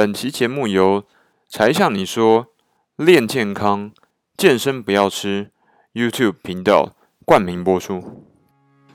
[0.00, 1.04] 本期节目由
[1.46, 2.46] 柴 Sean 你说
[2.96, 3.92] 练健康、
[4.34, 5.50] 健身不要吃
[5.92, 6.94] YouTube 频道
[7.26, 8.24] 冠名播出。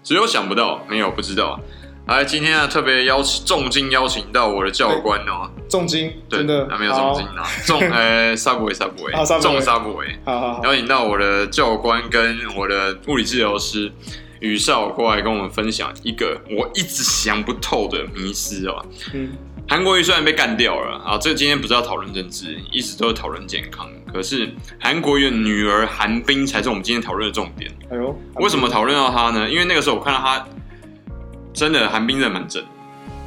[0.02, 1.60] 只有想不到，没有不知道。
[2.08, 13.94] 来，今天啊，特别邀请重金邀请到我的教官哦，重金，对真的还没有重金 啊，重呃沙布韦沙布韦，重沙布韦，好好好，邀请到我的教官跟我的物理治疗师
[14.40, 18.84] 宇少过来跟我们分享一个我一直想不透的迷思哦。
[19.14, 19.32] 嗯。
[19.68, 23.90] 韩国瑜虽然被干掉了啊，这个今天不是要讨论政治，一直都是讨论健康。
[24.14, 27.70] 可是韩国瑜的女儿韩冰才是我们今天讨论的重点。
[27.90, 29.50] 哎呦，为什么讨论到她呢？
[29.50, 30.46] 因为那个时候我看到她，
[31.52, 32.64] 真的韩冰真的蛮正，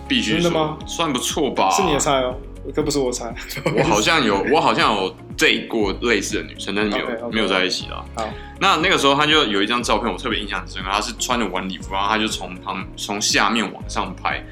[0.09, 0.79] 必须，真的吗？
[0.87, 1.71] 算不错吧？
[1.71, 2.37] 是你的菜哦，
[2.75, 3.35] 可不是我菜。
[3.77, 8.05] 我好像有，我好像有 date 过类似的女生，但是没有 okay, okay, 没有在一起啦。
[8.15, 8.29] 好，
[8.61, 10.89] 那那个时候她就有一张照片，我特别印象深刻。
[10.89, 14.43] 她是穿着晚礼服，然后她就从旁从下面往上拍。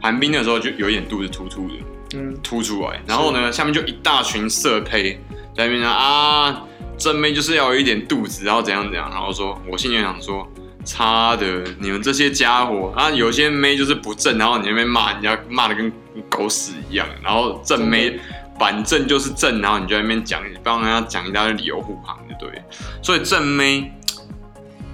[0.00, 1.74] 韩冰的时候就有一点肚子突突的，
[2.14, 5.18] 嗯，凸出来，然后呢，下面就一大群色胚
[5.56, 6.62] 在那边讲啊，
[6.96, 10.46] 正妹就是要有一点肚子，然后怎样怎样，然后说，我心里想说，
[10.84, 15.92] 差的，你们这些家伙啊，有些妹就是不正，然后你那边骂人家骂的跟
[16.28, 18.18] 狗屎一样，然后正妹
[18.58, 22.62] 反正就是正，然后你就在那边讲，帮人家讲一大堆理由护航就，对，
[23.02, 23.92] 所以正妹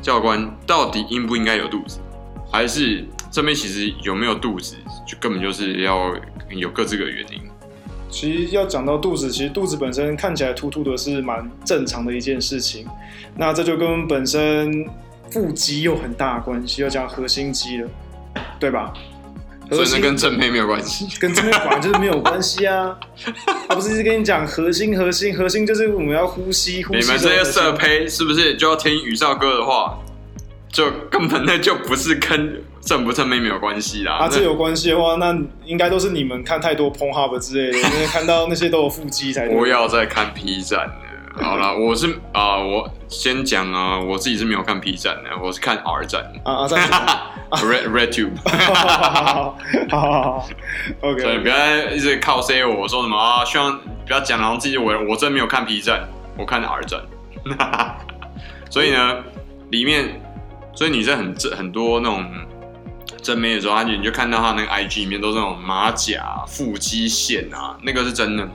[0.02, 2.00] 教官到底应不应该有肚子，
[2.50, 4.76] 还是正妹其实有没有肚子？
[5.04, 6.14] 就根本就是要
[6.50, 7.42] 有各自的原因。
[8.08, 12.86] 其实要讲到肚子，其实肚子本身看起来凸凸的，是蛮正常的一件事情。
[13.36, 14.88] 那这就跟本身
[15.32, 17.88] 腹肌有很大的关系，要讲核心肌了，
[18.60, 18.92] 对吧？
[19.68, 22.96] 所以那跟正妹没有关系，跟正妹本来就是没有关系啊。
[23.68, 27.00] 他不是一直跟你讲核心，核心，核心就是我们要呼吸，呼吸。
[27.00, 29.98] 你们这些色胚是不是就要听宇少哥的话？
[30.70, 34.14] 就根本那就不是跟正不正妹没有关系啦。
[34.14, 39.48] 啊，这有关系的话，那应该都是你们看太多 Pornhub 之类的，因为看到那些都有腹肌才。
[39.48, 40.94] 不要再看 P 站了。
[41.42, 46.22] 好了，我是啊、呃，我先讲啊，我自己是没有看 P 站的，我是看 R 站。
[46.44, 46.52] 啊
[47.50, 48.36] 啊， Red Red Tube。
[48.74, 49.56] 好
[49.90, 50.46] 好好
[51.00, 51.38] ，OK。
[51.38, 53.44] 不要一直靠 say 我，我说什么啊？
[53.44, 56.06] 希望不要讲，然后自己我我真没有看 P 站，
[56.36, 57.00] 我看 R 站。
[58.70, 59.16] 所以呢，
[59.70, 60.20] 里面。
[60.76, 62.28] 所以你在很正很多那种
[63.24, 68.52] 正妹的时候，你就看到他那个 IG 里面都是那种马甲、腹肌线啊，那个是真的吗？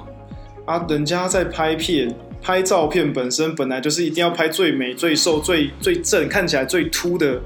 [0.66, 7.42] 啊，人家在拍片、拍照片本身本来就是一定要拍最美、最瘦、最最正、看起来最凸的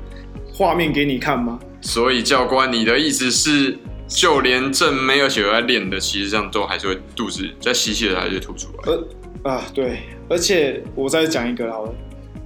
[0.53, 1.57] 画面给你看吗？
[1.79, 8.91] 所以教官，你的意思是，就连正没有写在练的，其实上都还是会肚子在吸气的还是凸出来。
[8.91, 11.94] 呃啊，对，而且我再讲一个好了。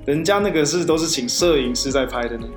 [0.06, 2.48] 人家那个是都是请摄影师在拍的呢，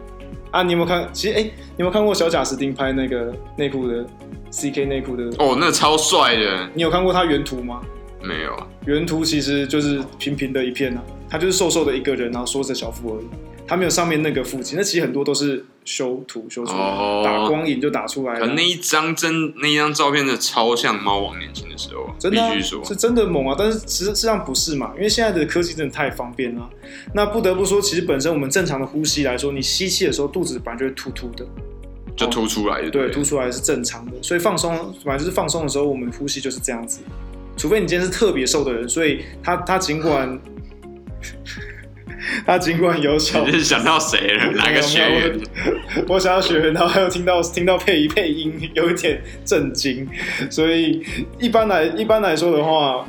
[0.51, 1.09] 啊，你有没有看？
[1.13, 4.05] 其实，哎、欸，你有没有看过小贾斯汀拍那个内裤的
[4.51, 5.25] CK 内裤的？
[5.39, 6.69] 哦，那个超帅的。
[6.75, 7.81] 你有看过他原图吗？
[8.23, 8.67] 没有啊。
[8.87, 13.27] 原图其实就是平平的一片啊，他就是瘦瘦的一个人，然后缩着小腹而已。
[13.71, 18.41] 他没有上面那个腹肌，那其实很多都是修图修出来，oh, 打光影就打出来了。
[18.41, 23.55] 可那一张真，那一张照片的超像猫王年轻的时候，真的、啊、是真的猛啊！
[23.57, 26.69] 但是实实际上不是嘛，因为现在的科技真的太方便了。
[27.15, 31.47] 那不得不说，其实本身我们正常的呼吸来说，你吸气的时候肚子本来就会突突的，
[32.17, 32.91] 就凸出来的。
[32.91, 34.21] 对，凸出来是正常的。
[34.21, 37.03] 所以放松，反正就是放松的时候，我们呼吸就是这样子。
[37.57, 40.41] 除非你今天是特别瘦的人，所以他他尽管。
[42.47, 44.53] 他尽管有小，你是想到谁了？
[44.57, 45.41] 哪个学员？
[46.07, 50.07] 我 想到学员，然后还有听到听到配配音，有一点震惊。
[50.51, 51.03] 所以
[51.39, 53.07] 一般来一般来说的话，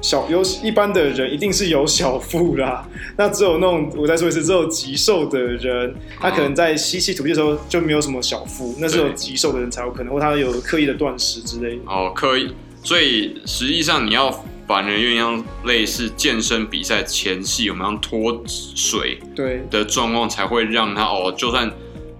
[0.00, 2.88] 小有一般的人一定是有小腹啦。
[3.16, 11.82] 那只有那种我再说一次，只有极瘦的人，他可能在吸气吐气的时候就没有什么小腹，那是有极瘦的人才有可能，或他有刻意的断食之类的。
[11.86, 12.54] 哦，刻意。
[12.88, 14.44] 所以实际上你要。
[14.68, 21.72] 反而有点像类似健身比赛前戏，有没有脱水对的状况，才会让他哦，就算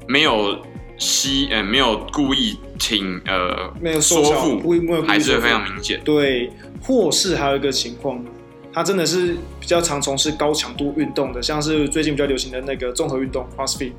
[0.07, 0.57] 没有
[0.97, 4.63] 吸，呃，没有故意挺，呃，没有缩腹，
[5.07, 6.01] 还是非常明显。
[6.03, 6.51] 对，
[6.81, 8.25] 或是还有一个情况，
[8.73, 13.93] 他真的是比较常从事高强度运动的，像是最近比较流行的那个综合运动 CrossFit，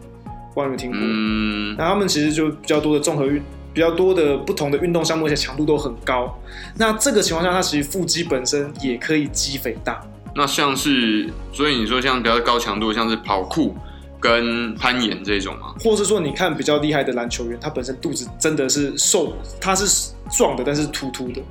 [0.56, 1.00] 不知道有没有听过？
[1.00, 3.40] 嗯，那他们其实就比较多的综合运。
[3.80, 6.38] 比较多的不同的运动项目，而且强度都很高。
[6.76, 10.02] 那这个情况下，它其实腹肌本身也可以肌肥大。
[10.36, 13.74] 那像是，所以你说像比较高强度，像是跑酷
[14.20, 15.74] 跟攀岩这种吗？
[15.80, 19.32] 或是说，你看比较厉害的篮球员，他本身肚子真的是瘦，
[19.62, 21.42] 他是壮的，但是凸凸的。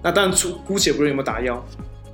[0.00, 1.66] 那当然，姑且不论有没有打药。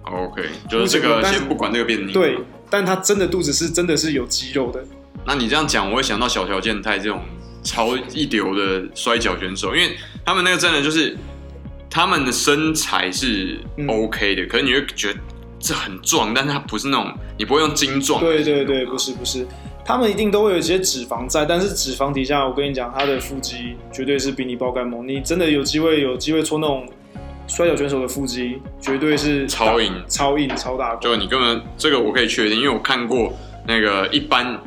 [0.05, 2.11] OK，就是这个先不管这个变异。
[2.11, 2.39] 对，
[2.71, 4.83] 但他真的肚子是真的是有肌肉的。
[5.27, 7.21] 那你这样讲，我会想到小条健太这种。
[7.69, 9.95] 超一流的摔跤选手，因为
[10.25, 11.15] 他们那个真的就是，
[11.91, 15.21] 他们的身材是 OK 的，嗯、可是你会觉得
[15.59, 18.21] 这很壮，但是他不是那种你不会用精壮。
[18.23, 19.47] 对对对，不是不是，
[19.85, 25.07] 他们一定都会有一些脂肪在，但是脂肪底下，我跟你讲，他的腹肌绝对是比你爆肝猛。
[25.07, 26.89] 你真的有机会有机会戳那种
[27.47, 30.97] 摔跤选手的腹肌，绝对是超硬、超硬、超大。
[30.97, 33.31] 就你根本这个我可以确定，因为我看过
[33.67, 34.59] 那个一般。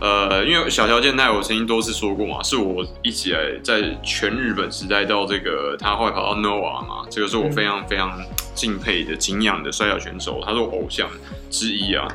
[0.00, 8.20] 呃，因为小乔健太，我曾经多次说过嘛，是我一起来在全日本时代到这个他后来跑到 Noah 嘛，这个是我非常非常
[8.54, 11.08] 敬佩的、敬仰的摔角选手，他是我偶像
[11.50, 12.06] 之一啊。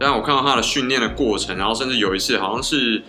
[0.00, 3.02] 但我看到他的训练的过程，然后甚至有一次好像是。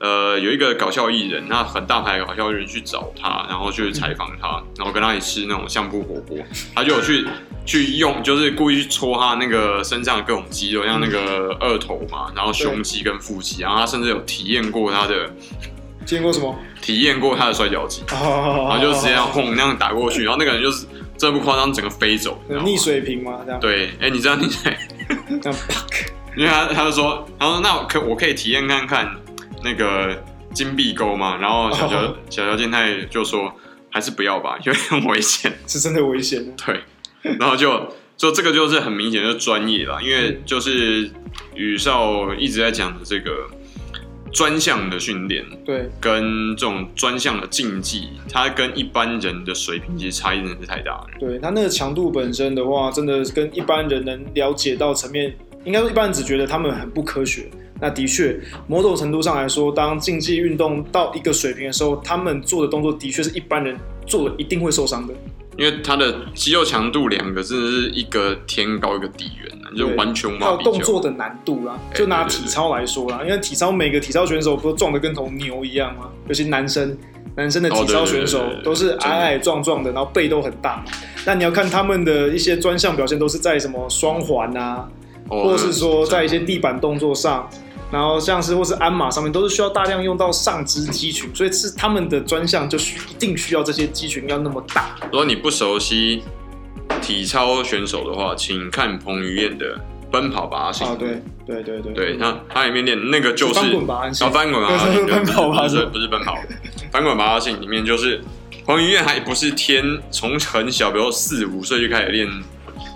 [0.00, 6.36] 呃，有一个搞笑艺人，那很大牌的搞笑艺人去找他，然后去采访他，然后跟他一起吃那种相扑火锅，
[6.74, 7.24] 他就有去
[7.64, 15.30] 去用，就是故意去戳他那个身上的各种肌肉，像那个二头嘛，然后胸肌跟腹肌，然后他甚至有体验过他的，
[16.06, 16.58] 体验过什么？
[16.80, 18.18] 体验过他的摔跤机， 然
[18.70, 23.40] 后就直接要轰那样打过去，然后那个人就是真不夸张，整个飞走，逆水平吗？
[23.44, 23.60] 这样？
[23.60, 24.76] 对，哎，你知道逆水？
[25.40, 25.82] 这样啪，
[26.36, 29.16] 因为他他就说，他说那我可我可以体验看看。
[29.66, 30.22] 那个
[30.52, 32.10] 金币钩嘛，然后小乔、oh.
[32.28, 33.50] 小乔健太就说
[33.88, 36.54] 还是不要吧，因为很危险，是真的危险。
[36.66, 36.82] 对，
[37.38, 41.10] 然后就就这个就是很明显的专业了，因为就是
[41.54, 43.48] 宇少一直在讲的这个
[44.32, 51.06] 专项的训练，对，跟这种专项的竞技，它跟一般人的水平其实差异真的是太大了。
[51.18, 55.34] 对，它那个强度本身的话，真的跟一般人能了解到层面，
[55.64, 57.48] 应该说一般人只觉得他们很不科学。
[57.80, 63.76] 那的确，某种程度上来说，当竞技运动到一个水平的时候，他们做的动作的确是一般人
[64.06, 65.14] 做的一定会受伤的。
[65.56, 70.70] 因为他的肌肉强度两个真的是一个天高一个地远，就完全无法比较。
[70.70, 76.08] 还有动作的难度啦，就拿体操来说啦，因为体操每个体操选手不都壮得跟头牛一样吗？
[76.28, 76.96] 尤其男生，
[77.36, 80.84] 男生的体操选手都是矮矮壮壮的，然后背都很大。
[81.24, 84.88] 那你要看他们的一些专项表现，都是在什么双环啊，
[85.28, 87.48] 或者是说在一些地板动作上。
[87.94, 94.96] 然后像是或是鞍马上面都是需要大量用到上肢肌群，所以是他们的专项就需一定需要这些肌群要那么大。
[95.04, 96.24] 如果你不熟悉
[97.00, 99.76] 体操选手的话，请看彭于晏的
[100.10, 100.84] 《奔跑吧阿信》。
[100.90, 106.36] 啊，对对对对，对他他里面练那个就是翻滚吧阿信，翻滚吧阿信，奔跑吧不是不是奔跑，
[106.90, 108.20] 翻滚吧阿信里面就是
[108.66, 112.28] 彭于晏还不是天从很小，比如四五岁就开始练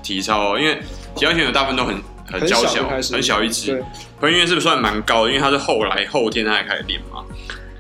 [0.03, 0.75] 体操，因为
[1.15, 1.95] 体操选手大部分都很。
[2.31, 3.83] 很娇小，很小一只。
[4.21, 5.31] 彭于晏是不是算蛮高的？
[5.31, 7.25] 因为他是后来后天他才开始练嘛。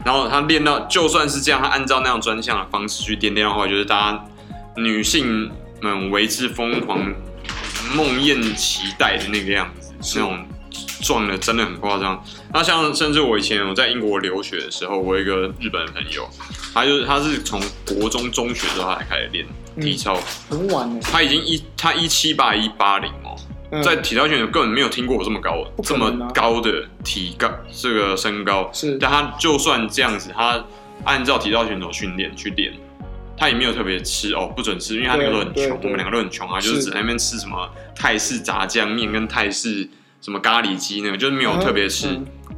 [0.05, 4.25] 然后他练到，就算是这样，他按照那样专项的方式去练练的话，就是大家
[4.77, 5.50] 女性
[5.81, 6.99] 们为之疯狂、
[7.95, 10.47] 梦魇期待的那个样子，那种
[11.03, 12.25] 壮的真的很夸张。
[12.55, 16.27] 那像甚至我以前我在英国留学的时候，我有一个日本的朋友，
[16.73, 19.45] 他就是他是从国中中学的时候他才开始练
[19.81, 20.17] 体操，
[20.49, 21.00] 很晚呢。
[21.03, 23.11] 他已经一他一七八一八零
[23.70, 23.82] 哦。
[23.82, 30.65] 在体操选手根本没有听过我这么高，啊、这么高的体高这个身高，是，但他就算这样子，他
[31.05, 32.73] 按照体操选手训练去练，
[33.37, 39.88] 他也没有特别吃哦，不准吃，因为他那个都很穷，我们两个都很穷啊，就是只在那边吃什么泰式炸酱面跟泰式
[40.21, 42.09] 什么咖喱鸡那个，就是没有特别吃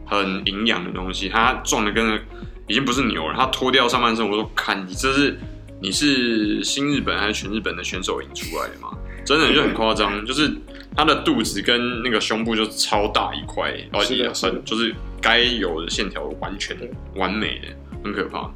[0.06, 2.18] 很营养的东西，他壮的跟
[2.66, 5.38] 已经不是牛了，他脱掉上半身，我说看你这是
[5.82, 8.96] 你是新日本还是全日本的选手赢出来的吗？
[9.22, 10.50] 真的就很夸张，就是
[10.96, 16.76] 他的肚子跟那个胸部就超大一块，而且很就是该有的线条完全
[17.14, 17.68] 完美的，
[18.04, 18.50] 很可怕。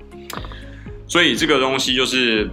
[1.06, 2.48] 所以这个东西就是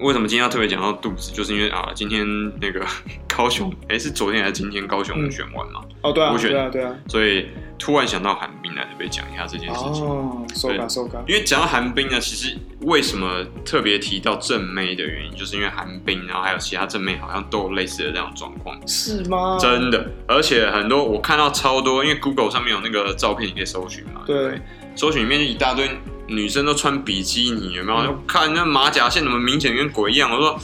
[0.00, 2.26] 为什么今天要特别讲到肚子，就是因为啊，今天
[2.60, 2.84] 那个
[3.28, 5.80] 高雄，哎，是昨天还是今天高雄选完嘛？
[6.02, 7.46] 哦，对啊，对啊，对啊，所以。
[7.84, 10.02] 突然想到寒冰来，特别讲一下这件事情。
[10.06, 11.22] 哦，收感收感。
[11.28, 18.74] 因为讲到寒冰呢，其实为什么特别提到正妹的原因，就是因为寒冰，然后还有其他正妹，好像都有类似的这样状况。
[18.88, 19.58] 是吗？
[19.60, 24.22] 真的，而且很多我看到超多，因为 Google 上面有那个照片，你可以搜寻嘛。
[24.24, 24.62] 对，对。
[24.96, 25.90] 搜寻里面一大堆
[26.26, 27.98] 女生都穿比基尼，有没有？
[27.98, 30.30] 嗯、看那马甲线怎么明显跟鬼一样？
[30.30, 30.58] 我说，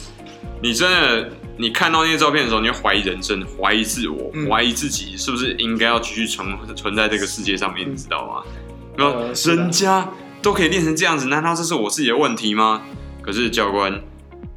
[0.59, 1.29] 你真的。
[1.61, 8.43] 你看到那些照片的时候，你会怀疑人生，怀疑自我，怀疑自己是不是应该要继续存存在这个世界上面，你知道吗？
[8.97, 10.09] 然后人家
[10.41, 12.81] 都可以练成这样子，难道这是我自己的问题吗？
[13.21, 14.01] 可是教官，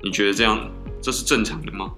[0.03, 0.59] 你觉得这样
[1.03, 1.91] 这是正常的吗？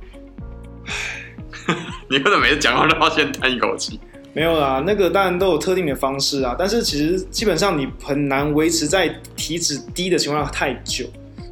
[2.11, 4.01] 你为什么每次讲话都要先叹一口气？
[4.35, 11.07] 没有啦，那个当然都有特定的方式啊，但是其实基本上你很难维持在体脂低的情况下太久。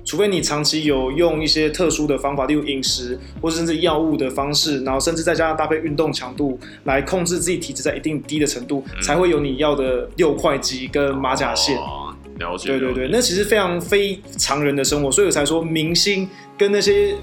[0.04, 11.76] 除非你长期有用一些特殊的方法，例如饮食或者甚至药物的方式，然后甚至再加上搭配运动强度来控制自己体脂在一定低的程度，嗯、才会有你要的六块肌跟马甲线。
[11.78, 12.68] 哦、了解。
[12.68, 17.14] 对对对，那其实非常非常人的生活，所以我才说明星跟那些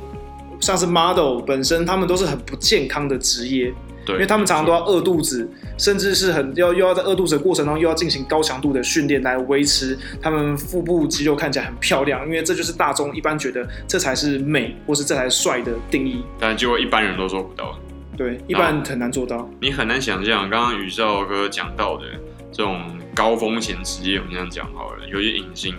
[0.60, 3.72] 像是 model 本身，他们都是很不健康的职业。
[4.06, 16.24] 对，因为他们常常都要饿肚子，甚至是很要又要在饿肚子的过程当中又要进行高强度的训练来维持他们腹部肌肉看起来很漂亮，因为这就是大众一般觉得这才是美或是这才是帅的定义。
[16.40, 17.78] 但结果一般人都做不到，
[18.18, 19.48] 对，一般人很难做到。
[19.60, 22.06] 你很难想象刚刚宇少哥讲到的
[22.52, 22.82] 这种
[23.14, 25.76] 高风险职业，我们这样讲好了，有些影星，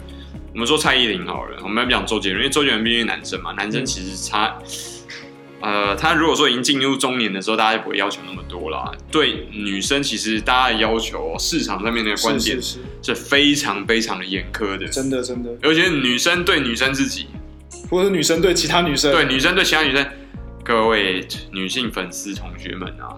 [0.52, 4.57] 我们说蔡依林好了，我们要不讲周杰伦，因为周杰伦毕竟是男生嘛，男生其实差。
[4.61, 5.02] 嗯
[5.62, 8.90] 呃，他如果说已经进入中年的时候，大家就不会要求那么多啦。
[9.11, 14.88] 对女生，其实大家的要求，市场上面的观点是非常非常的严苛的。
[14.88, 15.50] 真的，真的。
[15.62, 17.28] 尤其是女生对女生自己，
[17.88, 20.04] 或者女生对其他女生，对女生对其他女生，
[20.64, 23.14] 各位女性粉丝同学们啊。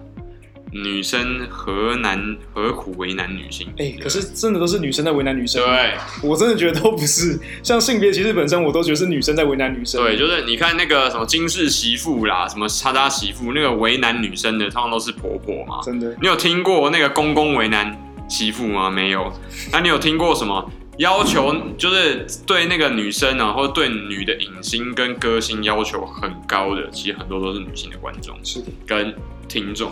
[0.83, 3.65] 女生何难何苦为难女性？
[3.77, 5.63] 哎、欸，可是真的都是女生在为难女生。
[5.63, 7.39] 对，我真的觉得都不是。
[7.63, 10.03] 像性别歧视本身，我都觉得是女生在为难女生。
[10.03, 15.81] 对，就是你看那个什么金氏媳妇啦，什么叉叉媳妇，那个为难女生的，通常都是婆婆嘛。
[15.81, 18.91] 真的，你有听过那个公公为难媳妇吗？
[18.91, 19.31] 没有。
[19.71, 26.89] 那你有听过什么要求，就是对那个女生啊，或者对女的影星跟歌星要求很高的？
[26.91, 29.15] 其实很多都是女性的观众，是的，跟
[29.47, 29.89] 听众。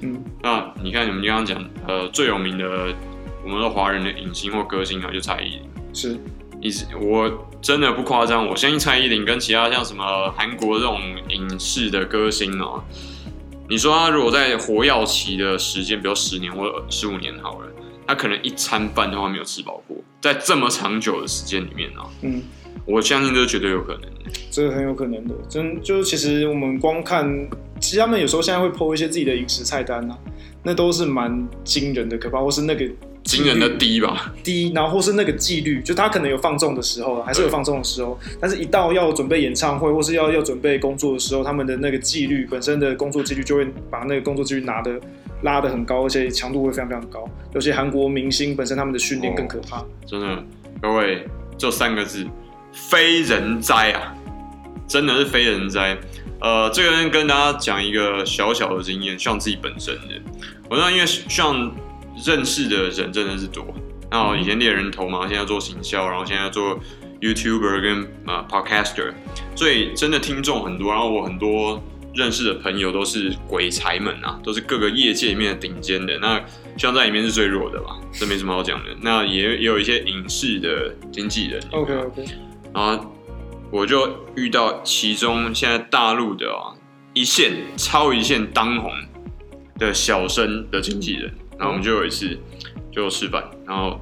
[0.00, 2.94] 嗯，那你看你们刚刚讲，呃，最有名的
[3.44, 5.62] 我们的华人的影星或歌星啊，就蔡依林。
[5.92, 6.18] 是，
[6.60, 12.84] 意思我真的不夸张，我相信蔡依林跟其他像什么韩国这种影视的歌星哦、啊，
[13.68, 17.68] 你说他如果在活跃期的时间，比如十年或十五年好了，
[18.06, 22.42] 他可能一餐饭都还没有吃饱过，在这么长久的时间里面啊，嗯，
[22.86, 27.48] 我相信这是绝对有可能的，这个很有可能的，真就其实我们光看。
[27.80, 30.16] 其实他们有时候现在会 po 一些自己的饮食菜单啊，
[30.62, 32.88] 那都是蛮惊人的，可怕，或是那个
[33.24, 44.98] 惊人的低吧，低，然后或是那个纪律，就他可能有放纵的时候，还是有放纵的时候，但是一到要准备演唱会或是要要准备工作的时候，他们的那个纪律本身的工作纪律就会把那个工作纪律拿的
[45.42, 47.28] 拉的很高，而且强度会非常非常高。
[47.52, 50.44] 有些韩国明星本身他们的训练更可怕，哦，真的，
[50.80, 51.26] 各位，
[51.58, 52.24] 就三个字，
[52.74, 54.14] 非人哉啊，
[54.86, 55.96] 真的是非人哉。
[56.40, 60.20] 呃，这个跟大家讲一个小小的经验，像自己本身的。
[60.68, 61.74] 我知道，因为像
[62.22, 63.64] 认识的人真的是多。
[64.10, 66.78] 那以前猎人头嘛，现在做行销，然后现在做
[67.20, 69.14] YouTuber 跟呃 Podcaster，
[69.56, 70.92] 所以真的听众很多。
[70.92, 71.82] 然后我很多
[72.14, 76.18] 认识的朋友都是鬼才们啊，都是各个业界里面的顶尖的。
[76.18, 76.38] 那
[76.76, 78.90] 像在里面是最弱的吧，这没什么好讲的。
[79.00, 81.62] 那也也有一些影视的经纪人。
[81.70, 82.24] OK OK。
[82.74, 83.00] 啊。
[83.70, 86.70] 我就遇到其中现在大陆的啊
[87.12, 88.92] 一线超一线当红
[89.78, 92.38] 的小生的经纪人，然后我们就有一次
[92.92, 93.98] 就吃饭，然后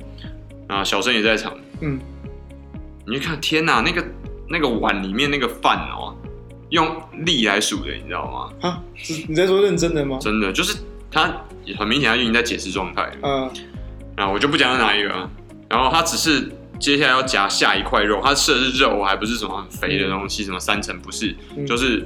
[0.66, 1.98] 啊小生也在场，嗯，
[3.06, 4.04] 你就看天哪，那个
[4.46, 6.14] 那个碗里面那个饭哦，
[6.68, 6.86] 用
[7.24, 8.68] 力来数的，你知道吗？
[8.68, 8.82] 啊，
[9.26, 10.18] 你在说认真的吗？
[10.20, 10.76] 真的，就是
[11.10, 11.34] 他
[11.78, 13.50] 很明显他已经在解释状态，嗯，
[14.14, 15.08] 然后我就不讲是哪一个，
[15.70, 16.52] 然后他只是。
[16.82, 21.32] 接下来要夹下一块肉，它吃的是肉，还不是什么很肥的东西，什么三层不是，
[21.64, 22.04] 就是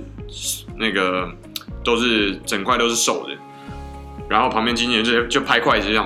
[0.77, 1.33] 那个
[1.83, 3.35] 都是整块都是瘦的。
[4.29, 6.05] 然后旁边经纪人就就拍筷子这样，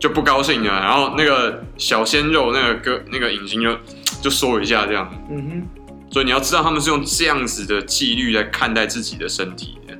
[0.00, 0.70] 就不高兴了。
[0.70, 3.76] 然后那个小鲜肉那个哥那个影星就
[4.22, 5.68] 就说一下这样，嗯哼。
[6.10, 9.94] 所以你要知道他们是用这样子的纪律来看待自己的身体的。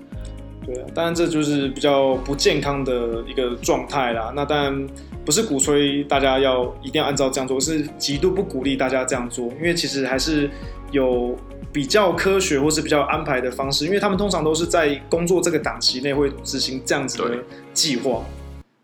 [0.65, 4.33] 对啊，当然这就是比较不健康的一个状态啦。
[4.35, 4.89] 那当然。
[5.31, 10.51] 不是鼓吹大家要一定要按照这样做，是极度不鼓励大家这样做，因为其实还是
[10.91, 11.39] 有
[11.73, 17.39] 比较科学或是比较安排的方式，因为他们通常都是在工作这个档期内会执行这样子的
[17.73, 18.25] 计划，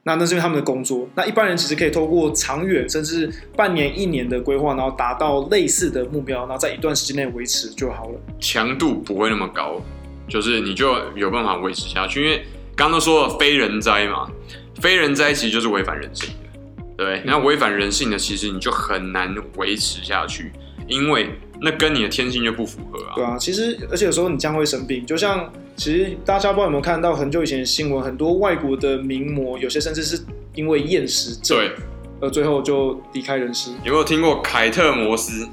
[0.05, 1.09] 那那是因为他们的工作。
[1.17, 8.21] 那一般人其实可以透过长远甚至半年、一年的规划，然后达到类似的目标，然后在一段时间内维持就好了。
[8.38, 9.81] 强度不会那么高，
[10.29, 12.45] 就是你就有办法维持下去，因为
[12.76, 14.30] 刚刚都说了非人哉嘛。
[14.83, 16.59] 非人哉其实就是违反人性的，
[16.99, 20.52] 对，那违反人性的，其实你就很难维持下去，
[20.87, 21.30] 因为
[21.62, 23.12] 那跟你的天性就不符合啊。
[23.14, 30.23] 对啊，其实而且有时候你将会生病，就像其实大家不知道有没有看到很久以前的新闻，很多外国的名模，有些甚至是
[30.54, 31.71] 因为厌食症，对，
[32.21, 33.71] 而最后就离开人世。
[33.83, 35.49] 有没有听过凯特摩斯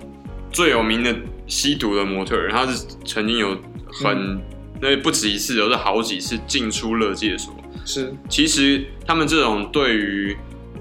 [0.51, 1.15] 最有名的
[1.47, 2.51] 吸毒的模特儿？
[2.51, 3.57] 他是曾经有
[3.89, 4.37] 很
[4.83, 7.55] 那、嗯、不止一次，而是好几次进出乐戒所。
[7.85, 10.35] 是，其实他们这种对于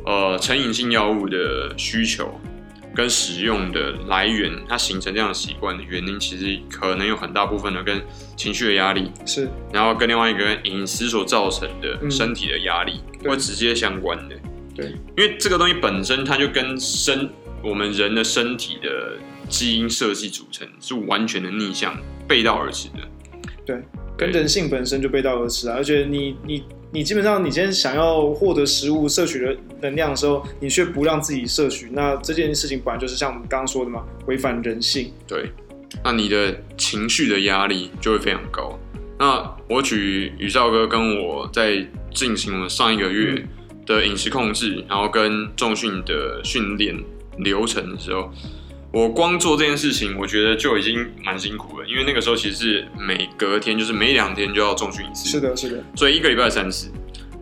[0.04, 2.40] 呃成瘾性药物的需求
[2.94, 8.02] 跟使用的来源，它形成这样的习惯的原因，其实可能有很大部分的跟
[8.36, 14.36] 情绪的压力是，然后跟另外一个饮食所造成的身体的压力会直接相关的。
[14.74, 17.28] 对，因为这个东西本身它就跟身
[17.62, 19.16] 我们人的身体的
[19.48, 21.96] 基因设计组成是完全的逆向，
[22.28, 23.00] 背道而驰的。
[23.64, 23.80] 对，
[24.16, 25.76] 跟人性本身就背道而驰啊！
[25.76, 35.12] 而且你你你基本上你今天想要获得食物摄取的能量的时候，你却不让自己摄取，那这件事情本来就是像我们刚刚说的嘛，违反人性。
[35.28, 35.50] 对，
[36.02, 38.78] 那你的情绪的压力就会非常高。
[39.18, 43.40] 那我举宇兆哥跟我在进行了上一个月
[43.86, 46.96] 的饮食控制，然后跟重训的训练
[47.38, 48.28] 流程的时候。
[48.92, 55.30] 我光做这件事情，我觉得就已经蛮辛苦了，因为那个时候其实是每隔天，就是每两天就要重训一次。
[55.30, 55.82] 是的，是的。
[55.96, 56.90] 所以一个礼拜三次。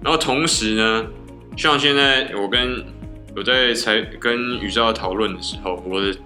[0.03, 1.07] 然后同时呢，
[1.57, 2.85] 像现在我跟
[3.35, 6.17] 我在才跟宇宙讨论的时候，我的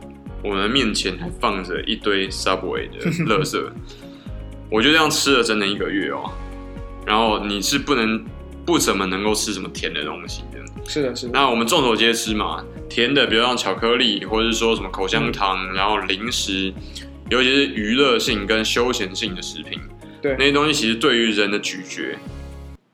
[0.43, 3.59] 我们面前还放着一堆 Subway 的 垃圾。
[4.71, 6.31] 我就这样吃了整整一个月哦。
[7.07, 8.23] 然后你是不能
[8.67, 10.54] 不怎么能够吃什么甜的东西的。
[10.87, 11.33] 是的，是的。
[11.33, 12.65] 那我们众所皆知嘛。
[12.89, 16.73] 甜的，比如像巧克力，或者是说什么口香糖，嗯、然后零食，
[17.31, 19.81] 尤其是娱乐性跟休闲性的食品，
[20.23, 22.17] 对那些东西，其实对于人的咀嚼，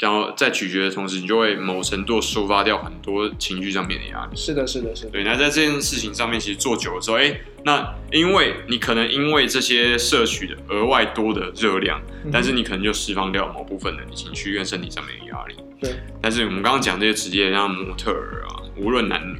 [0.00, 4.34] 然后在咀嚼的同时，你就会某程度抒发掉很多情绪上面的压力。
[4.34, 5.10] 是的，是的，是的。
[5.10, 15.54] 对，那在这件事情上面，其实做久了之后，哎，那因为你可能因为这些摄取的额外多的热量，嗯、但是你可能就释放掉某部分的你情绪跟身体上面的压力。
[15.80, 15.94] 对。
[16.20, 19.38] 但是我们刚刚讲这些职业，像模特儿啊，无论男女。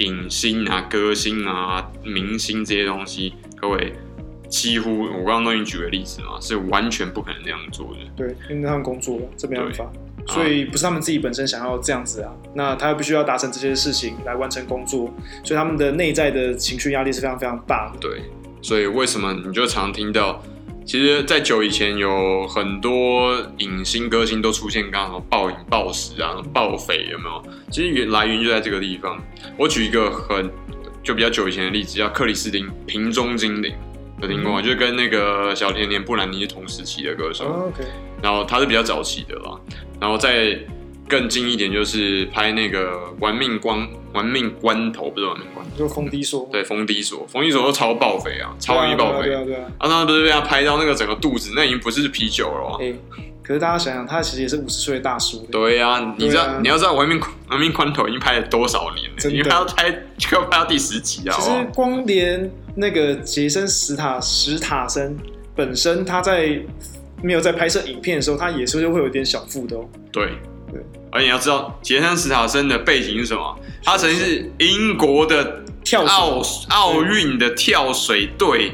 [0.00, 3.94] 影星啊、歌星啊、明星这些东西，各位
[4.56, 7.98] 几乎我刚刚都已经举个例子嘛，是完全不可能那样做的。
[8.16, 9.86] 对，因为他们工作了，这没办法，
[10.28, 15.12] 所以不是他们自己本身想要这样子啊，那他必须要达成这些事情来完成工作，
[15.44, 17.98] 所以他们的内在的情绪压力是非常非常大的。
[18.00, 18.22] 对，
[18.62, 20.42] 所以为什么你就常听到？
[20.86, 27.42] 其实，在久以前，有很多影星、歌星都出现，刚刚暴饮暴食啊、暴肥，有没有？
[27.72, 29.20] 其实原来源就在这个地方。
[29.58, 30.48] 我举一个很
[31.02, 33.74] 就比较久以前的例子，叫克里斯汀瓶中精灵，
[34.22, 34.60] 有听过吗？
[34.60, 37.44] 嗯、就是跟那个小甜甜布兰妮是同时期的歌手。
[37.44, 37.84] 哦、OK，
[38.22, 39.58] 然后他是比较早期的啦，
[40.00, 40.58] 然后再
[41.08, 45.76] 更近一点，就是拍那个《玩命关玩命关头》，不是《玩命关头》。
[45.78, 49.26] 就冯迪索，对，冯迪索，冯迪索都超爆肥啊，超容易爆肥。
[49.26, 49.62] 对啊，对啊。
[49.78, 52.78] 啊，他不是被他拍到那个整个肚子，那已经不是啤酒了。
[52.80, 52.92] 哎，
[53.42, 55.46] 可是大家想想，他其实也是五十岁的大叔。
[55.52, 59.30] 对啊，你知道你要知道《玩命玩命关头》已经拍了多少年了？
[59.30, 61.36] 因为他要拍就要拍到第十集啊。
[61.38, 65.16] 其实光连那个杰森·史塔史塔森
[65.56, 66.60] 本身，他在
[67.22, 69.88] 没有在拍摄影片的时候，他也是会有点小腹的哦。
[70.12, 70.26] 对
[70.70, 73.58] 对，而且你要知道，杰森·史塔森的背景是什么？
[73.82, 75.62] 他曾经是英国的。
[75.86, 78.72] 跳奥奥运的跳水队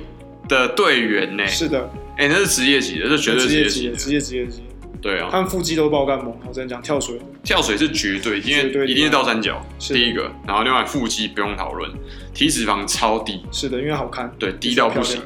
[0.48, 1.46] 的队员呢？
[1.46, 1.78] 是的，
[2.16, 4.62] 哎、欸，那是职业级的，这是绝对职业级的，职业职业级。
[5.02, 6.32] 对啊，他们腹肌都爆干猛。
[6.46, 10.30] 我跟你讲，跳水，跳水是绝对，因为一定是倒三角，第一个。
[10.46, 11.90] 然后另外腹肌不用讨论，
[12.32, 13.44] 体脂肪超低。
[13.50, 14.32] 是的，因为好看。
[14.38, 15.20] 对，低到不行。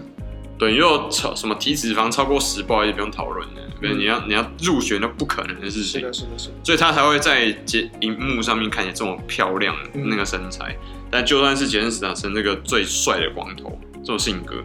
[0.58, 3.60] 对，如果超什么体脂肪超过十，不好意思，不用讨论的。
[3.82, 6.00] 嗯、你要你要入选，那不可能的事情。
[6.00, 6.54] 是的，是的，是的。
[6.64, 10.74] 所以他才会在节荧幕上面看起来这么漂亮，嗯、那个身材。
[11.10, 14.56] 但就算是杰森·斯坦森这个最帅的光头，这种性格，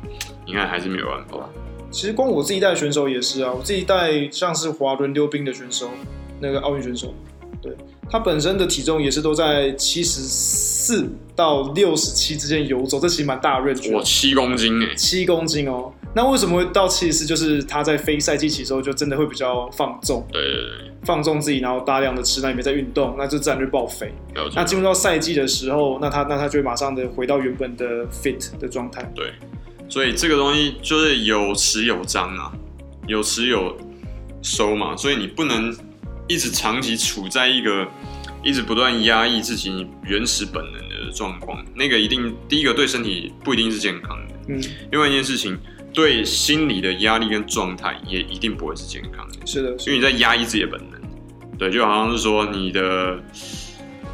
[0.48, 1.50] 你看还是没有办法。
[1.92, 5.90] 其实光我自己带选手也是啊，我自己带像是滑轮溜冰的选手，
[6.40, 7.14] 那个奥运选手，
[7.62, 7.76] 对，
[8.10, 13.94] 他本身的体重也是都在七十四到六十七之间游走，这其实蛮大的 range。
[13.94, 15.92] 我七公斤哎，七公斤哦。
[16.14, 17.26] 那为什么会到七十四？
[17.26, 24.12] 就是他在非赛季期的时候就真的会比较放纵，对对对，放纵自己，然后大量的吃，那也没在运动，那就自然就爆肥。
[24.56, 29.10] 那进入到赛季的时候，那他那他就会马上的回到原本的 fit 的状态。
[29.16, 29.32] 对，
[29.92, 32.52] 所以这个东西就是有持有张啊，
[33.08, 33.78] 有持有
[34.42, 35.76] 收嘛，所以你不能
[36.30, 37.86] 一直长期处在一个
[38.42, 45.60] 一直不断压抑自己原始本能的状况，那个一定第一个对身体不一定是健康的，嗯，另外一件事情。
[45.94, 49.46] 对心理的压力跟状态也一定不会是健康的。
[49.46, 50.98] 是的，因为你在压抑自己的本能。
[51.58, 53.22] 对，就好像是说你的，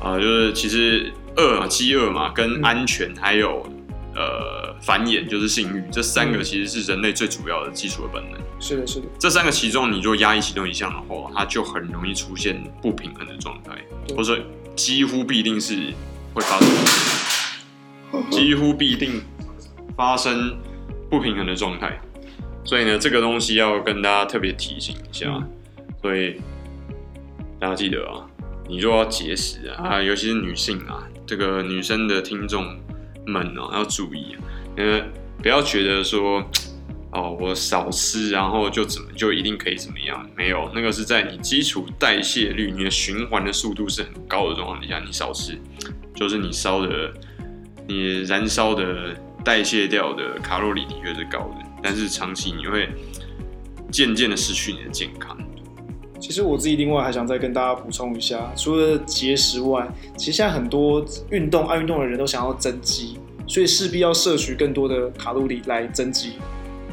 [0.02, 3.77] 啊、呃，就是其实饿嘛，饥饿嘛，跟安全还有、嗯、
[4.18, 8.42] 呃繁衍，就是性欲，这三个其实是人类最主要的基础的本能。
[8.60, 9.08] 是的，是的。
[9.20, 13.72] 这三个其中，你若压抑其中一项的话，它就很容易出现不平衡的状态，
[14.10, 14.38] 或者说
[14.76, 15.94] 几乎必定是
[16.34, 16.70] 会发生，
[18.32, 19.22] 几乎必定
[19.96, 20.58] 发生。
[21.10, 21.98] 不平衡的状态，
[22.66, 25.28] 所以呢，这个东西要跟大家特别提醒一下。
[25.30, 25.50] 嗯、
[26.02, 26.36] 所以
[27.62, 28.28] 大家记得啊，
[28.68, 32.78] 你若要节食啊，啊，尤其是女性啊，这个女生的听众
[33.28, 34.36] 们哦，要注意，
[34.78, 35.02] 呃，
[35.42, 36.44] 不要觉得说
[37.12, 40.30] 哦，我少吃，然后就怎么就一定可以怎么样？
[40.36, 45.58] 没有，那个是在你基础代谢率、你的循环的速度是很高的状况底下，你少吃，
[46.16, 47.14] 就是你烧的、
[47.88, 52.90] 你燃烧的、代谢掉的卡路里的确是高的，但是长期你会
[53.90, 55.38] 渐渐的失去你的健康。
[56.20, 66.34] 其实我自己另外还想再跟大家补充一下，除了节食外，其实现在很多运动爱运动的人都想要增肌，所以势必要摄取更多的卡路里来增肌。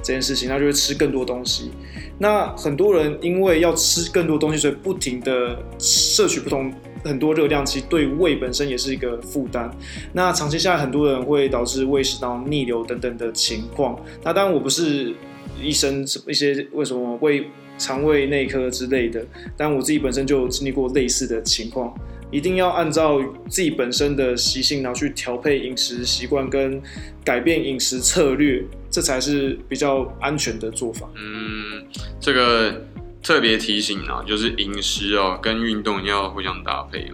[0.03, 1.71] 这件事情，那就会吃更多东西。
[2.19, 6.71] 那很多人因为要吃更多东西，所以不停的摄取不同
[7.03, 9.71] 很多热量，其实对胃本身也是一个负担。
[10.13, 13.99] 那长期下来，很多人会导致胃食道逆流等等的情况。
[14.23, 15.15] 那当然，我不是
[15.59, 17.47] 医生，一些为什么胃
[17.79, 19.25] 肠胃内科之类的，
[19.57, 21.95] 但我自己本身就有经历过类似的情况。
[22.31, 26.83] 一定要按照自己本身的习性，然后去调配饮食习惯跟
[27.25, 31.09] 改变饮食策略，这才是比较安全的做法。
[31.15, 31.87] 嗯，
[32.19, 32.85] 这个
[33.23, 37.09] 特别提醒啊，就是饮食哦跟运动要互相搭配。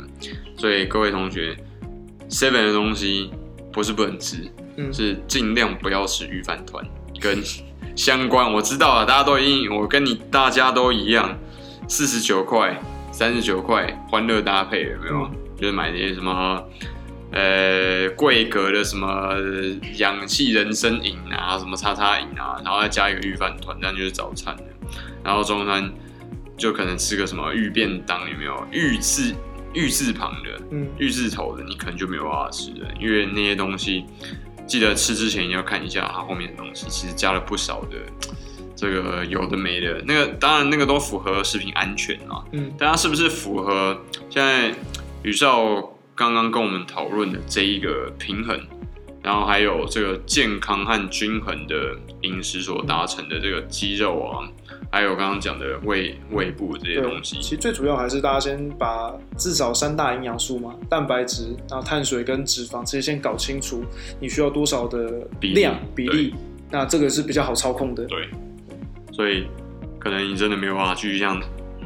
[0.57, 1.55] 所以各位同学
[2.31, 3.31] ，seven 的东西
[3.71, 4.37] 不是不能吃，
[4.77, 6.83] 嗯、是尽量不要吃鱼饭团
[7.21, 7.43] 跟
[8.01, 8.51] 相关。
[8.51, 11.37] 我知道啊，大家都一样，我跟你大家都一样，
[11.87, 12.81] 四十九块。
[13.13, 15.25] 三十九块，欢乐搭配有没有？
[15.25, 16.65] 嗯、就是买那些什么，
[17.33, 19.35] 呃，贵格的什么
[19.97, 24.65] 氧气人参饮啊，什么叉叉饮啊，然后再加一个御饭团，这样就是早餐的。
[25.25, 25.93] 然后中餐
[26.57, 28.67] 就可能吃个什么玉便当，有没有？
[28.71, 29.35] 玉字
[29.75, 34.07] 玉字旁的，嗯，御字头的，你可能就没有办法吃的，因为那些东西，
[34.71, 37.99] 记得吃之前你要看一下它后面的东西，其实加了不少的。
[38.77, 44.75] 这个有的没的，那个当然那个都符合食品安全啊，嗯，但它是不是符合现在
[45.23, 45.61] 宇少
[46.15, 48.59] 刚刚跟我们讨论的这一个平衡，
[49.23, 54.49] 然后还有这个健康和均衡的饮食所达成的这个肌肉啊，
[54.91, 63.85] 还有刚刚讲的胃胃部这些东西，其实最主要还是大家先把至少三大营养素嘛，蛋白质，然后碳水跟脂肪这些先搞清楚，
[64.21, 66.35] 你需要多少的量比例，
[66.71, 68.29] 那这个是比较好操控的，对。
[69.13, 69.47] 所以，
[69.99, 71.39] 可能你真的没有办法继续像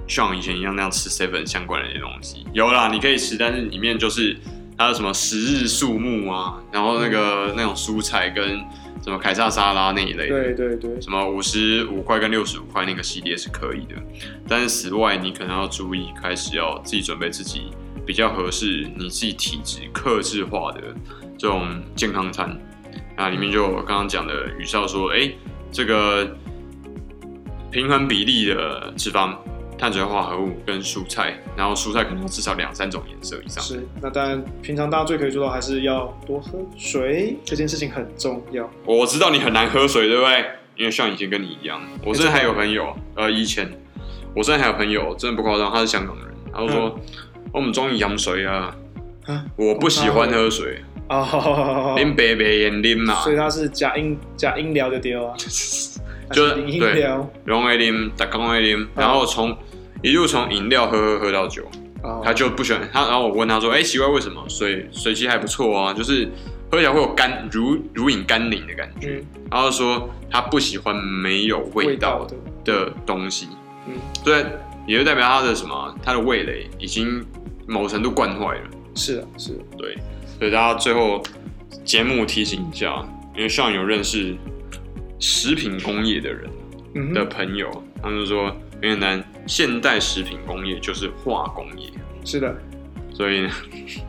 [0.07, 2.47] 像以前一样那样吃 seven 相关的一些东西。
[2.53, 4.37] 有啦，你可以吃，但是里面就是
[4.79, 8.63] 还有什么十日树木啊，然后那个、嗯、那种蔬菜跟
[9.05, 10.55] 什么凯撒沙拉那一类的。
[10.55, 11.01] 对对对。
[11.01, 13.95] 什么五十五块跟六十五块那个系列是可以的，
[14.49, 17.71] 但是此外你可能要注意，开始要自己准备自己
[18.07, 20.81] 比较合适你自己体质克制化的
[21.39, 22.59] 这种健康餐。
[23.17, 25.39] 那里面就我刚刚讲的宇少说，哎、欸，
[25.71, 26.37] 这个。
[27.71, 29.37] 平衡比例的脂肪、
[29.85, 33.63] 碳水化合物跟蔬菜，然后蔬菜可能至少两三种颜色以上。
[33.63, 38.67] 是，那当然，平常大家最可以做到还是要多喝水，这件事情很重要。
[38.87, 40.43] 我知道你很难喝水，对不对？
[40.79, 43.71] 因为像以前跟你一样，我真的还有朋友，呃，以前
[44.35, 47.03] 我真的还有朋友，真的不夸张，他是香港人，他就说、嗯、
[47.53, 48.75] 我们中意饮水啊，
[49.27, 52.71] 啊，我不喜欢喝水啊，饮白白
[53.05, 55.35] 嘛，所以他是假饮假饮料就对啊。
[56.33, 57.07] 就是对，
[57.45, 59.55] 融 A 零打工 A 零，然后从
[60.05, 61.67] 一路从饮料喝喝喝到酒，
[62.23, 63.09] 他就不喜欢他。
[63.09, 64.45] 然后我问他说：“哎，奇怪为什么？
[64.51, 66.29] 水水其实还不错啊，就是
[66.71, 72.29] 喝起来会有甘如如饮甘霖的感觉。”然后说他不喜欢没有味道
[72.63, 73.49] 的东西。
[73.89, 74.45] 嗯，对，
[74.87, 75.95] 也就代表他的什么？
[76.03, 77.25] 他的味蕾已经
[77.67, 78.71] 某程度惯坏了。
[78.95, 79.97] 是啊，是，对。
[80.39, 81.23] 所以大家最后
[81.83, 83.03] 节目提醒一下，
[83.35, 84.37] 因为上有认识。
[85.21, 91.91] 食品工业的人的朋友，嗯、他们就说很简单，现代食品工业就是化工业。
[92.25, 92.57] 是的，
[93.13, 93.49] 所以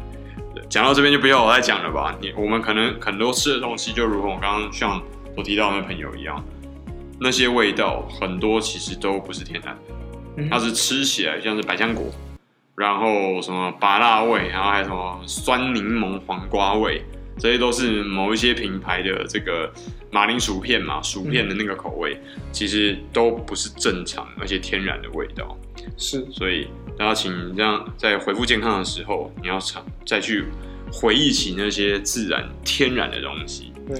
[0.69, 2.15] 讲到这边就不要我再讲了吧。
[2.21, 5.01] 你我们可能很多吃的东西，就如同我刚刚像
[5.35, 6.43] 我提到的那朋友一样，
[7.19, 9.93] 那些味道很多其实都不是天然的，
[10.37, 12.05] 嗯、它是吃起来像是百香果，
[12.75, 17.03] 然后什么芭辣味，然后还有什么酸柠檬黄瓜味。
[17.37, 19.71] 这些都是某一些品牌的这个
[20.09, 25.57] 马铃薯片嘛，薯片的那个口味，嗯、其实都不是正常而且天然的味道。
[25.97, 26.67] 是，所以
[26.97, 30.45] 大家请这样在恢复健康的时候，你要尝再去
[30.91, 33.99] 回忆起那些自然天然的东西，对，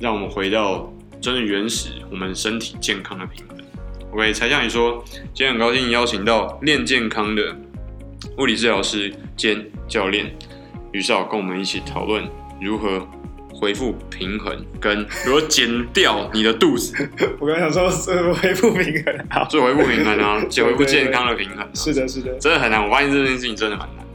[0.00, 3.58] 让我们回到真的原始，我们身体健康的平衡。
[4.12, 5.04] OK，才像你说，
[5.34, 7.54] 今天很高兴邀请到练健康的
[8.38, 10.34] 物理治疗师兼教练
[10.92, 12.28] 于少，跟我们一起讨论。
[12.62, 13.06] 如何
[13.52, 16.94] 恢复平衡，跟 如何减掉你的肚子？
[17.38, 21.68] 我刚想说是恢复平衡，好，做恢复平衡啊， 就恢复健康的平衡。
[21.74, 22.82] 是的，是的，真的很难。
[22.84, 24.06] 我发现这件事情真的蛮难。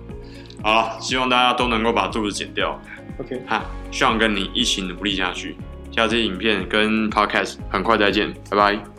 [0.64, 2.80] 好了，希望大家都能够把肚子减掉。
[3.20, 5.56] OK，哈，希望跟你一起努力下去。
[5.92, 8.97] 下期影片跟 Podcast 很快再见，拜拜。